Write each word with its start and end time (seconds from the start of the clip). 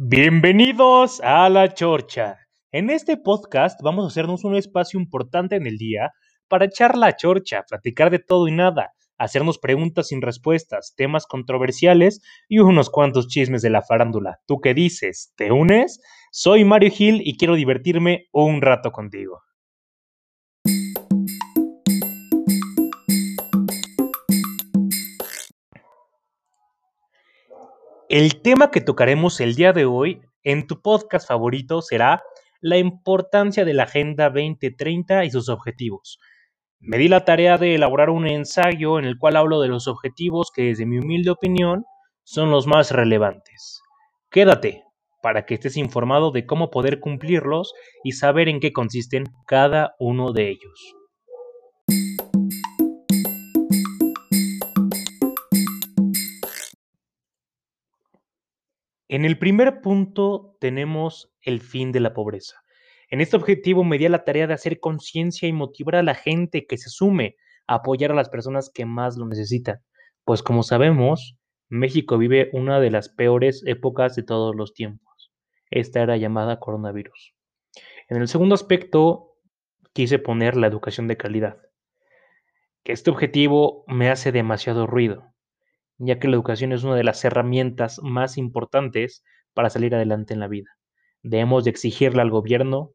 Bienvenidos 0.00 1.20
a 1.24 1.48
La 1.48 1.74
Chorcha. 1.74 2.36
En 2.70 2.88
este 2.88 3.16
podcast 3.16 3.80
vamos 3.82 4.04
a 4.04 4.06
hacernos 4.06 4.44
un 4.44 4.54
espacio 4.54 5.00
importante 5.00 5.56
en 5.56 5.66
el 5.66 5.76
día 5.76 6.12
para 6.46 6.66
echar 6.66 6.96
la 6.96 7.16
chorcha, 7.16 7.64
platicar 7.68 8.08
de 8.12 8.20
todo 8.20 8.46
y 8.46 8.52
nada, 8.52 8.92
hacernos 9.18 9.58
preguntas 9.58 10.06
sin 10.06 10.22
respuestas, 10.22 10.94
temas 10.96 11.26
controversiales 11.26 12.20
y 12.48 12.60
unos 12.60 12.90
cuantos 12.90 13.26
chismes 13.26 13.60
de 13.60 13.70
la 13.70 13.82
farándula. 13.82 14.38
¿Tú 14.46 14.60
qué 14.60 14.72
dices? 14.72 15.32
¿Te 15.36 15.50
unes? 15.50 16.00
Soy 16.30 16.64
Mario 16.64 16.92
Gil 16.92 17.20
y 17.24 17.36
quiero 17.36 17.56
divertirme 17.56 18.28
un 18.30 18.62
rato 18.62 18.92
contigo. 18.92 19.40
El 28.08 28.40
tema 28.40 28.70
que 28.70 28.80
tocaremos 28.80 29.38
el 29.38 29.54
día 29.54 29.74
de 29.74 29.84
hoy 29.84 30.22
en 30.42 30.66
tu 30.66 30.80
podcast 30.80 31.28
favorito 31.28 31.82
será 31.82 32.22
la 32.62 32.78
importancia 32.78 33.66
de 33.66 33.74
la 33.74 33.82
Agenda 33.82 34.30
2030 34.30 35.26
y 35.26 35.30
sus 35.30 35.50
objetivos. 35.50 36.18
Me 36.80 36.96
di 36.96 37.08
la 37.08 37.26
tarea 37.26 37.58
de 37.58 37.74
elaborar 37.74 38.08
un 38.08 38.26
ensayo 38.26 38.98
en 38.98 39.04
el 39.04 39.18
cual 39.18 39.36
hablo 39.36 39.60
de 39.60 39.68
los 39.68 39.88
objetivos 39.88 40.50
que 40.54 40.62
desde 40.62 40.86
mi 40.86 40.96
humilde 40.96 41.28
opinión 41.28 41.84
son 42.24 42.50
los 42.50 42.66
más 42.66 42.92
relevantes. 42.92 43.82
Quédate 44.30 44.84
para 45.22 45.44
que 45.44 45.52
estés 45.52 45.76
informado 45.76 46.30
de 46.30 46.46
cómo 46.46 46.70
poder 46.70 47.00
cumplirlos 47.00 47.74
y 48.04 48.12
saber 48.12 48.48
en 48.48 48.60
qué 48.60 48.72
consisten 48.72 49.24
cada 49.46 49.96
uno 49.98 50.32
de 50.32 50.48
ellos. 50.48 50.97
En 59.10 59.24
el 59.24 59.38
primer 59.38 59.80
punto 59.80 60.58
tenemos 60.60 61.32
el 61.40 61.62
fin 61.62 61.92
de 61.92 62.00
la 62.00 62.12
pobreza. 62.12 62.56
En 63.08 63.22
este 63.22 63.36
objetivo 63.36 63.82
me 63.82 63.96
di 63.96 64.04
a 64.04 64.10
la 64.10 64.22
tarea 64.22 64.46
de 64.46 64.52
hacer 64.52 64.80
conciencia 64.80 65.48
y 65.48 65.52
motivar 65.54 65.96
a 65.96 66.02
la 66.02 66.14
gente 66.14 66.66
que 66.66 66.76
se 66.76 66.90
sume 66.90 67.36
a 67.66 67.76
apoyar 67.76 68.12
a 68.12 68.14
las 68.14 68.28
personas 68.28 68.70
que 68.72 68.84
más 68.84 69.16
lo 69.16 69.26
necesitan. 69.26 69.78
Pues 70.24 70.42
como 70.42 70.62
sabemos, 70.62 71.38
México 71.70 72.18
vive 72.18 72.50
una 72.52 72.80
de 72.80 72.90
las 72.90 73.08
peores 73.08 73.62
épocas 73.66 74.14
de 74.14 74.24
todos 74.24 74.54
los 74.54 74.74
tiempos. 74.74 75.32
Esta 75.70 76.02
era 76.02 76.18
llamada 76.18 76.60
coronavirus. 76.60 77.34
En 78.10 78.18
el 78.18 78.28
segundo 78.28 78.54
aspecto, 78.54 79.36
quise 79.94 80.18
poner 80.18 80.54
la 80.54 80.66
educación 80.66 81.08
de 81.08 81.16
calidad. 81.16 81.56
Este 82.84 83.10
objetivo 83.10 83.84
me 83.86 84.10
hace 84.10 84.32
demasiado 84.32 84.86
ruido 84.86 85.32
ya 85.98 86.18
que 86.18 86.28
la 86.28 86.34
educación 86.34 86.72
es 86.72 86.84
una 86.84 86.94
de 86.94 87.04
las 87.04 87.24
herramientas 87.24 88.00
más 88.02 88.38
importantes 88.38 89.24
para 89.52 89.70
salir 89.70 89.94
adelante 89.94 90.32
en 90.32 90.40
la 90.40 90.48
vida. 90.48 90.70
Debemos 91.22 91.64
de 91.64 91.70
exigirle 91.70 92.22
al 92.22 92.30
gobierno 92.30 92.92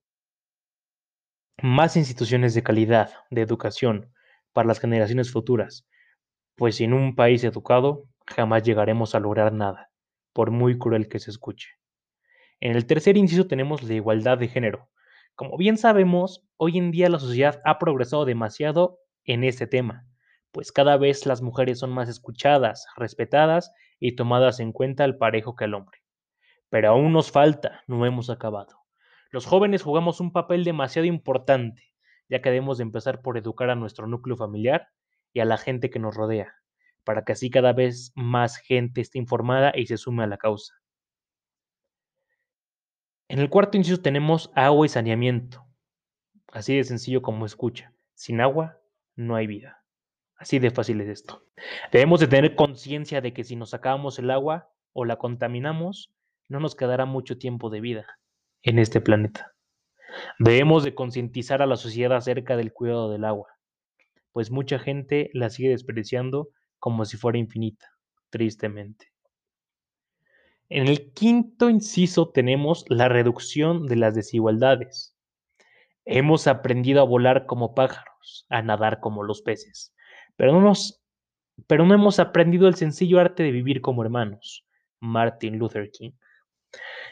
más 1.62 1.98
instituciones 1.98 2.54
de 2.54 2.64
calidad 2.64 3.12
de 3.30 3.42
educación 3.42 4.12
para 4.54 4.68
las 4.68 4.80
generaciones 4.80 5.32
futuras, 5.32 5.88
pues 6.56 6.78
sin 6.78 6.94
un 6.94 7.16
país 7.16 7.44
educado 7.44 8.06
jamás 8.26 8.64
llegaremos 8.64 9.16
a 9.16 9.20
lograr 9.20 9.52
nada, 9.52 9.92
por 10.32 10.52
muy 10.52 10.78
cruel 10.78 11.10
que 11.10 11.20
se 11.20 11.32
escuche. 11.32 11.70
En 12.60 12.76
el 12.76 12.86
tercer 12.86 13.18
inciso 13.18 13.48
tenemos 13.48 13.84
la 13.84 13.94
igualdad 13.94 14.38
de 14.38 14.48
género. 14.48 14.90
Como 15.36 15.58
bien 15.58 15.78
sabemos, 15.78 16.46
hoy 16.56 16.78
en 16.78 16.92
día 16.92 17.10
la 17.10 17.20
sociedad 17.20 17.62
ha 17.66 17.78
progresado 17.78 18.24
demasiado 18.24 19.00
en 19.26 19.44
este 19.44 19.68
tema 19.68 20.06
pues 20.54 20.72
cada 20.72 20.98
vez 20.98 21.26
las 21.26 21.42
mujeres 21.42 21.80
son 21.80 21.92
más 21.92 22.08
escuchadas, 22.08 22.86
respetadas 22.96 23.74
y 24.00 24.16
tomadas 24.16 24.60
en 24.60 24.72
cuenta 24.72 25.04
al 25.04 25.18
parejo 25.18 25.56
que 25.56 25.66
al 25.66 25.74
hombre. 25.74 26.00
Pero 26.70 26.90
aún 26.90 27.12
nos 27.12 27.32
falta, 27.32 27.82
no 27.88 28.06
hemos 28.06 28.30
acabado. 28.30 28.84
Los 29.32 29.48
jóvenes 29.48 29.82
jugamos 29.82 30.20
un 30.20 30.32
papel 30.32 30.64
demasiado 30.64 31.08
importante, 31.08 31.96
ya 32.30 32.42
que 32.42 32.52
debemos 32.52 32.78
de 32.78 32.84
empezar 32.84 33.24
por 33.24 33.38
educar 33.38 33.72
a 33.72 33.76
nuestro 33.76 34.06
núcleo 34.06 34.38
familiar 34.38 34.90
y 35.34 35.40
a 35.40 35.46
la 35.46 35.58
gente 35.58 35.90
que 35.90 35.98
nos 35.98 36.16
rodea, 36.16 36.54
para 37.04 37.26
que 37.26 37.32
así 37.32 37.50
cada 37.50 37.74
vez 37.74 38.12
más 38.14 38.58
gente 38.58 39.02
esté 39.02 39.18
informada 39.18 39.72
y 39.76 39.88
se 39.88 39.98
sume 39.98 40.24
a 40.24 40.28
la 40.28 40.38
causa. 40.38 40.76
En 43.28 43.40
el 43.40 43.50
cuarto 43.50 43.78
inciso 43.78 44.00
tenemos 44.04 44.52
agua 44.54 44.86
y 44.86 44.90
saneamiento. 44.90 45.66
Así 46.52 46.78
de 46.78 46.84
sencillo 46.84 47.24
como 47.24 47.48
escucha. 47.48 47.92
Sin 48.14 48.40
agua 48.40 48.80
no 49.16 49.36
hay 49.36 49.48
vida. 49.48 49.83
Así 50.44 50.60
de 50.60 50.72
fácil 50.72 51.00
es 51.00 51.08
esto. 51.08 51.46
Debemos 51.94 52.20
de 52.20 52.28
tener 52.28 52.54
conciencia 52.56 53.22
de 53.22 53.32
que 53.32 53.46
si 53.46 53.56
nos 53.56 53.70
sacamos 53.70 54.20
el 54.20 54.30
agua 54.30 54.70
o 54.92 55.06
la 55.06 55.16
contaminamos, 55.16 56.14
no 56.50 56.60
nos 56.60 56.76
quedará 56.76 57.06
mucho 57.06 57.38
tiempo 57.38 57.70
de 57.70 57.80
vida 57.80 58.06
en 58.62 58.78
este 58.78 59.00
planeta. 59.00 59.54
Debemos 60.40 60.84
de 60.84 60.96
concientizar 60.96 61.62
a 61.62 61.66
la 61.66 61.78
sociedad 61.78 62.18
acerca 62.18 62.58
del 62.58 62.74
cuidado 62.74 63.10
del 63.10 63.24
agua, 63.24 63.58
pues 64.34 64.52
mucha 64.52 64.80
gente 64.80 65.30
la 65.34 65.50
sigue 65.50 65.70
despreciando 65.70 66.50
como 66.78 67.06
si 67.06 67.16
fuera 67.16 67.38
infinita, 67.38 67.94
tristemente. 68.30 69.14
En 70.68 70.90
el 70.90 71.14
quinto 71.14 71.70
inciso 71.70 72.32
tenemos 72.32 72.84
la 72.90 73.08
reducción 73.08 73.86
de 73.88 73.96
las 73.96 74.14
desigualdades. 74.14 75.16
Hemos 76.04 76.48
aprendido 76.48 77.00
a 77.00 77.06
volar 77.06 77.46
como 77.46 77.74
pájaros, 77.74 78.46
a 78.50 78.62
nadar 78.62 79.00
como 79.00 79.24
los 79.24 79.42
peces, 79.42 79.94
pero 80.36 80.60
no, 80.60 80.74
pero 81.68 81.86
no 81.86 81.94
hemos 81.94 82.20
aprendido 82.20 82.68
el 82.68 82.76
sencillo 82.76 83.20
arte 83.20 83.44
de 83.44 83.52
vivir 83.52 83.82
como 83.82 84.04
hermanos. 84.04 84.66
Martin 85.04 85.60
Luther 85.60 85.92
King. 85.92 86.12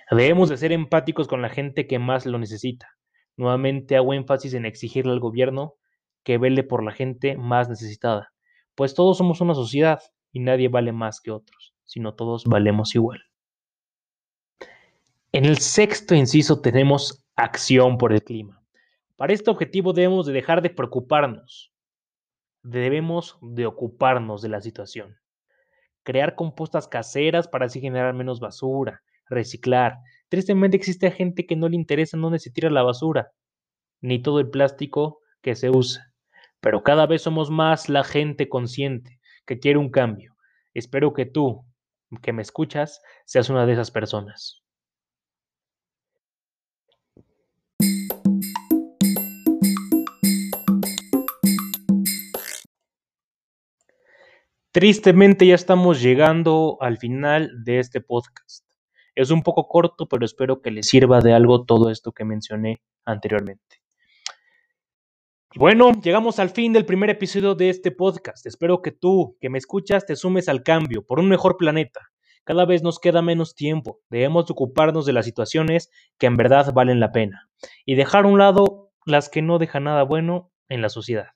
Debemos 0.10 0.50
de 0.50 0.58
ser 0.58 0.72
empáticos 0.72 1.28
con 1.28 1.42
la 1.42 1.50
gente 1.50 1.88
que 1.88 2.00
más 2.00 2.26
lo 2.26 2.40
necesita. 2.40 2.88
Nuevamente 3.36 3.96
hago 3.96 4.14
énfasis 4.14 4.54
en 4.54 4.66
exigirle 4.66 5.12
al 5.12 5.20
gobierno 5.20 5.76
que 6.24 6.38
vele 6.38 6.64
por 6.64 6.84
la 6.84 6.92
gente 6.92 7.36
más 7.36 7.70
necesitada, 7.70 8.32
pues 8.76 8.94
todos 8.94 9.18
somos 9.18 9.42
una 9.42 9.56
sociedad 9.56 10.00
y 10.32 10.40
nadie 10.40 10.68
vale 10.68 10.92
más 10.92 11.20
que 11.20 11.32
otros, 11.32 11.74
sino 11.84 12.14
todos 12.14 12.46
valemos 12.46 12.96
igual. 12.96 13.22
En 15.32 15.46
el 15.46 15.58
sexto 15.58 16.14
inciso 16.14 16.62
tenemos 16.62 17.26
acción 17.36 17.98
por 17.98 18.14
el 18.14 18.24
clima. 18.24 18.62
Para 19.16 19.34
este 19.34 19.50
objetivo 19.50 19.94
debemos 19.94 20.26
de 20.26 20.34
dejar 20.34 20.62
de 20.62 20.70
preocuparnos 20.70 21.71
debemos 22.64 23.38
de 23.42 23.66
ocuparnos 23.66 24.42
de 24.42 24.50
la 24.50 24.62
situación. 24.62 25.18
Crear 26.04 26.36
compostas 26.36 26.88
caseras 26.88 27.48
para 27.48 27.66
así 27.66 27.80
generar 27.80 28.14
menos 28.14 28.40
basura, 28.40 29.04
reciclar. 29.30 29.98
Tristemente 30.30 30.78
existe 30.78 31.12
gente 31.12 31.46
que 31.46 31.56
no 31.56 31.70
le 31.70 31.76
interesa 31.76 32.18
dónde 32.18 32.40
se 32.40 32.52
tira 32.52 32.70
la 32.70 32.84
basura, 32.84 33.32
ni 34.02 34.22
todo 34.22 34.40
el 34.40 34.50
plástico 34.50 35.20
que 35.42 35.56
se 35.56 35.70
usa. 35.70 36.14
Pero 36.60 36.84
cada 36.84 37.06
vez 37.08 37.22
somos 37.22 37.50
más 37.50 37.90
la 37.90 38.04
gente 38.04 38.50
consciente 38.50 39.20
que 39.46 39.60
quiere 39.60 39.80
un 39.80 39.90
cambio. 39.90 40.36
Espero 40.74 41.14
que 41.14 41.26
tú, 41.26 41.66
que 42.22 42.34
me 42.34 42.42
escuchas, 42.42 43.02
seas 43.26 43.50
una 43.50 43.66
de 43.66 43.74
esas 43.74 43.92
personas. 43.92 44.61
Tristemente 54.74 55.46
ya 55.46 55.56
estamos 55.56 56.02
llegando 56.02 56.78
al 56.80 56.98
final 56.98 57.52
de 57.66 57.80
este 57.80 58.00
podcast. 58.00 58.66
Es 59.16 59.30
un 59.30 59.44
poco 59.44 59.68
corto, 59.68 60.08
pero 60.08 60.24
espero 60.24 60.62
que 60.62 60.72
les 60.72 60.88
sirva 60.88 61.20
de 61.20 61.34
algo 61.34 61.66
todo 61.66 61.90
esto 61.90 62.14
que 62.14 62.24
mencioné 62.24 62.82
anteriormente. 63.04 63.82
Bueno, 65.58 65.92
llegamos 66.02 66.40
al 66.40 66.52
fin 66.52 66.72
del 66.72 66.86
primer 66.86 67.10
episodio 67.10 67.54
de 67.54 67.70
este 67.70 67.92
podcast. 67.92 68.46
Espero 68.46 68.82
que 68.82 68.94
tú, 68.94 69.38
que 69.42 69.50
me 69.50 69.58
escuchas, 69.58 70.06
te 70.06 70.16
sumes 70.16 70.48
al 70.48 70.64
cambio 70.64 71.06
por 71.06 71.20
un 71.20 71.28
mejor 71.28 71.58
planeta. 71.58 72.00
Cada 72.46 72.64
vez 72.64 72.82
nos 72.82 72.98
queda 72.98 73.22
menos 73.22 73.56
tiempo. 73.56 74.00
Debemos 74.10 74.50
ocuparnos 74.50 75.06
de 75.06 75.12
las 75.12 75.26
situaciones 75.26 75.92
que 76.18 76.28
en 76.28 76.38
verdad 76.38 76.72
valen 76.74 77.02
la 77.02 77.12
pena 77.12 77.50
y 77.86 77.96
dejar 77.96 78.24
a 78.24 78.30
un 78.30 78.40
lado 78.40 78.94
las 79.06 79.28
que 79.28 79.42
no 79.42 79.60
dejan 79.60 79.84
nada 79.84 80.04
bueno 80.04 80.50
en 80.70 80.82
la 80.82 80.88
sociedad. 80.88 81.32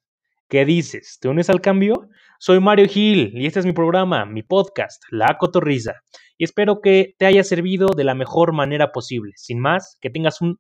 ¿Qué 0.47 0.63
dices? 0.63 1.17
¿Te 1.19 1.27
unes 1.27 1.49
al 1.49 1.59
cambio? 1.59 2.07
Soy 2.37 2.59
Mario 2.59 2.87
Gil 2.87 3.31
y 3.33 3.47
este 3.47 3.59
es 3.61 3.65
mi 3.65 3.73
programa, 3.73 4.25
mi 4.25 4.43
podcast, 4.43 5.01
La 5.09 5.37
Cotorriza. 5.39 5.93
Y 6.37 6.43
espero 6.43 6.81
que 6.81 7.15
te 7.17 7.25
haya 7.25 7.43
servido 7.43 7.87
de 7.95 8.03
la 8.03 8.13
mejor 8.13 8.53
manera 8.53 8.91
posible. 8.91 9.31
Sin 9.37 9.59
más, 9.59 9.97
que 10.01 10.11
tengas 10.11 10.41
un 10.41 10.59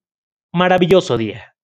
maravilloso 0.51 1.17
día. 1.17 1.54